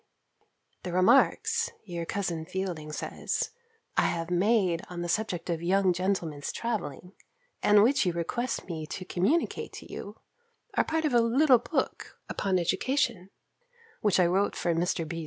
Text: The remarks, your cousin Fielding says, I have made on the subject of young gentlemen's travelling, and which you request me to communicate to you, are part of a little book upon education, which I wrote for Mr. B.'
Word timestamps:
The 0.81 0.91
remarks, 0.91 1.69
your 1.85 2.05
cousin 2.07 2.43
Fielding 2.45 2.91
says, 2.91 3.51
I 3.95 4.07
have 4.07 4.31
made 4.31 4.81
on 4.89 5.03
the 5.03 5.07
subject 5.07 5.47
of 5.47 5.61
young 5.61 5.93
gentlemen's 5.93 6.51
travelling, 6.51 7.13
and 7.61 7.83
which 7.83 8.03
you 8.07 8.11
request 8.11 8.67
me 8.67 8.87
to 8.87 9.05
communicate 9.05 9.73
to 9.73 9.93
you, 9.93 10.19
are 10.73 10.83
part 10.83 11.05
of 11.05 11.13
a 11.13 11.21
little 11.21 11.59
book 11.59 12.17
upon 12.27 12.57
education, 12.57 13.29
which 14.01 14.19
I 14.19 14.25
wrote 14.25 14.55
for 14.55 14.73
Mr. 14.73 15.07
B.' 15.07 15.19